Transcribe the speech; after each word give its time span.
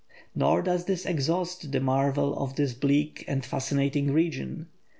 Nor 0.33 0.63
does 0.63 0.85
this 0.85 1.05
exhaust 1.05 1.71
the 1.71 1.79
marvel 1.79 2.35
of 2.39 2.55
this 2.55 2.73
bleak 2.73 3.23
and 3.27 3.45
fascinating 3.45 4.11
region. 4.11 4.65